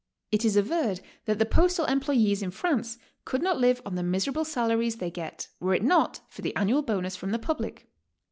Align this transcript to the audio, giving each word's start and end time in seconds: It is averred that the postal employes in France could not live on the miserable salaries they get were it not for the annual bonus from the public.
It 0.31 0.43
is 0.43 0.57
averred 0.57 0.99
that 1.25 1.37
the 1.37 1.45
postal 1.45 1.85
employes 1.85 2.41
in 2.41 2.49
France 2.49 2.97
could 3.23 3.43
not 3.43 3.59
live 3.59 3.83
on 3.85 3.93
the 3.93 4.01
miserable 4.01 4.43
salaries 4.43 4.95
they 4.95 5.11
get 5.11 5.49
were 5.59 5.75
it 5.75 5.83
not 5.83 6.21
for 6.27 6.41
the 6.41 6.55
annual 6.55 6.81
bonus 6.81 7.15
from 7.15 7.29
the 7.29 7.37
public. 7.37 7.87